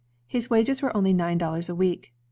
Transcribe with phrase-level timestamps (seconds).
[0.25, 2.11] His wages were only nine dollars a week.